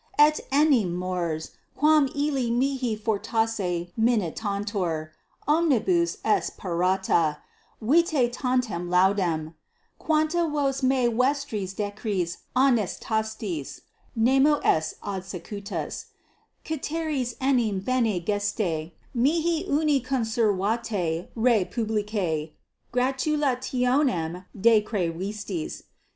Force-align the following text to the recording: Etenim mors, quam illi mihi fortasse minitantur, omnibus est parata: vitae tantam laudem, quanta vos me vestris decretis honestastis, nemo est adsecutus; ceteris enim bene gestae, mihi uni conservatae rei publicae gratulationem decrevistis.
Etenim 0.17 0.95
mors, 0.95 1.51
quam 1.77 2.07
illi 2.15 2.49
mihi 2.49 2.95
fortasse 2.97 3.91
minitantur, 3.95 5.11
omnibus 5.47 6.17
est 6.25 6.57
parata: 6.57 7.37
vitae 7.79 8.27
tantam 8.33 8.89
laudem, 8.89 9.53
quanta 9.99 10.49
vos 10.49 10.81
me 10.81 11.05
vestris 11.05 11.75
decretis 11.75 12.37
honestastis, 12.55 13.81
nemo 14.15 14.55
est 14.61 14.95
adsecutus; 15.03 16.05
ceteris 16.65 17.35
enim 17.39 17.79
bene 17.79 18.19
gestae, 18.19 18.93
mihi 19.13 19.67
uni 19.69 20.01
conservatae 20.01 21.27
rei 21.35 21.63
publicae 21.63 22.53
gratulationem 22.91 24.45
decrevistis. 24.59 25.83